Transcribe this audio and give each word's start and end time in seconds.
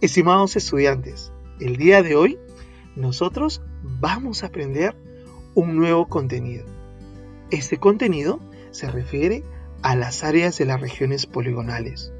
Estimados 0.00 0.54
estudiantes, 0.54 1.32
el 1.58 1.76
día 1.76 2.04
de 2.04 2.14
hoy 2.14 2.38
nosotros 2.94 3.62
vamos 3.82 4.44
a 4.44 4.46
aprender 4.46 4.94
un 5.56 5.76
nuevo 5.76 6.06
contenido. 6.06 6.64
Este 7.50 7.78
contenido 7.78 8.38
se 8.70 8.88
refiere 8.92 9.42
a 9.82 9.96
las 9.96 10.22
áreas 10.22 10.56
de 10.56 10.66
las 10.66 10.80
regiones 10.80 11.26
poligonales. 11.26 12.12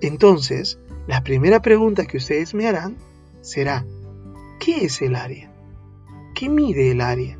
Entonces, 0.00 0.78
la 1.08 1.24
primera 1.24 1.62
pregunta 1.62 2.06
que 2.06 2.18
ustedes 2.18 2.54
me 2.54 2.68
harán 2.68 2.96
será, 3.40 3.84
¿qué 4.60 4.84
es 4.84 5.02
el 5.02 5.16
área? 5.16 5.50
¿Qué 6.36 6.48
mide 6.48 6.92
el 6.92 7.00
área? 7.00 7.36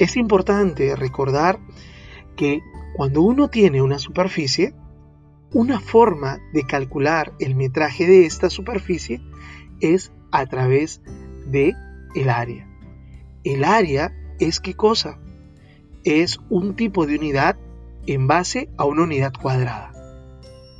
Es 0.00 0.16
importante 0.16 0.96
recordar 0.96 1.60
que 2.34 2.62
cuando 2.96 3.22
uno 3.22 3.46
tiene 3.46 3.80
una 3.80 4.00
superficie, 4.00 4.74
una 5.54 5.80
forma 5.80 6.40
de 6.52 6.64
calcular 6.64 7.32
el 7.38 7.54
metraje 7.54 8.06
de 8.06 8.24
esta 8.24 8.48
superficie 8.48 9.20
es 9.80 10.12
a 10.30 10.46
través 10.46 11.02
de 11.46 11.74
el 12.14 12.30
área. 12.30 12.68
El 13.44 13.64
área 13.64 14.12
es 14.38 14.60
qué 14.60 14.74
cosa? 14.74 15.18
Es 16.04 16.40
un 16.48 16.74
tipo 16.74 17.06
de 17.06 17.16
unidad 17.16 17.56
en 18.06 18.26
base 18.26 18.70
a 18.76 18.84
una 18.84 19.02
unidad 19.02 19.32
cuadrada. 19.32 19.92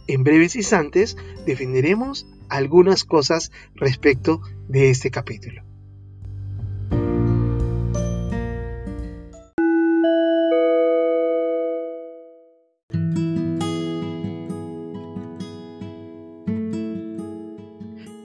En 0.09 0.25
breves 0.25 0.57
instantes 0.57 1.17
defenderemos 1.47 2.27
algunas 2.49 3.05
cosas 3.05 3.53
respecto 3.75 4.41
de 4.69 4.91
este 4.91 5.11
capítulo. 5.11 5.63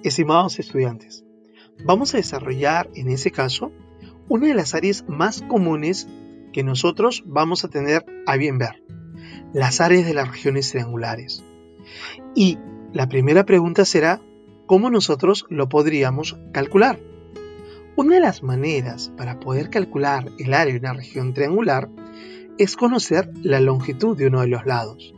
Estimados 0.07 0.57
estudiantes, 0.57 1.25
vamos 1.83 2.13
a 2.13 2.17
desarrollar 2.17 2.89
en 2.95 3.09
ese 3.09 3.29
caso 3.29 3.73
una 4.29 4.47
de 4.47 4.53
las 4.53 4.73
áreas 4.73 5.03
más 5.09 5.41
comunes 5.41 6.07
que 6.53 6.63
nosotros 6.63 7.23
vamos 7.25 7.65
a 7.65 7.67
tener 7.67 8.05
a 8.25 8.37
bien 8.37 8.57
ver, 8.57 8.81
las 9.51 9.81
áreas 9.81 10.05
de 10.05 10.13
las 10.13 10.31
regiones 10.31 10.71
triangulares. 10.71 11.43
Y 12.35 12.57
la 12.93 13.09
primera 13.09 13.45
pregunta 13.45 13.83
será, 13.83 14.21
¿cómo 14.65 14.89
nosotros 14.89 15.45
lo 15.49 15.67
podríamos 15.67 16.37
calcular? 16.53 17.01
Una 17.97 18.15
de 18.15 18.21
las 18.21 18.43
maneras 18.43 19.11
para 19.17 19.41
poder 19.41 19.69
calcular 19.69 20.31
el 20.39 20.53
área 20.53 20.71
de 20.71 20.79
una 20.79 20.93
región 20.93 21.33
triangular 21.33 21.89
es 22.57 22.77
conocer 22.77 23.29
la 23.43 23.59
longitud 23.59 24.17
de 24.17 24.27
uno 24.27 24.39
de 24.39 24.47
los 24.47 24.65
lados 24.65 25.13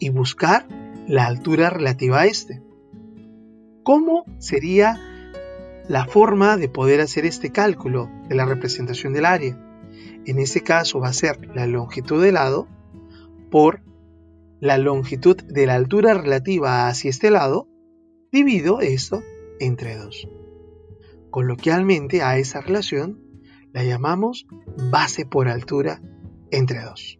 y 0.00 0.08
buscar 0.08 0.66
la 1.06 1.26
altura 1.26 1.70
relativa 1.70 2.22
a 2.22 2.26
este. 2.26 2.60
¿Cómo 3.90 4.24
sería 4.38 5.00
la 5.88 6.04
forma 6.04 6.56
de 6.56 6.68
poder 6.68 7.00
hacer 7.00 7.26
este 7.26 7.50
cálculo 7.50 8.08
de 8.28 8.36
la 8.36 8.44
representación 8.44 9.12
del 9.12 9.24
área? 9.24 9.58
En 10.26 10.38
este 10.38 10.60
caso 10.60 11.00
va 11.00 11.08
a 11.08 11.12
ser 11.12 11.48
la 11.56 11.66
longitud 11.66 12.22
del 12.22 12.34
lado 12.34 12.68
por 13.50 13.82
la 14.60 14.78
longitud 14.78 15.42
de 15.42 15.66
la 15.66 15.74
altura 15.74 16.14
relativa 16.14 16.86
hacia 16.86 17.10
este 17.10 17.32
lado, 17.32 17.66
divido 18.30 18.80
esto 18.80 19.24
entre 19.58 19.96
2. 19.96 20.28
Coloquialmente 21.30 22.22
a 22.22 22.38
esa 22.38 22.60
relación 22.60 23.20
la 23.72 23.82
llamamos 23.82 24.46
base 24.92 25.26
por 25.26 25.48
altura 25.48 26.00
entre 26.52 26.80
2. 26.80 27.19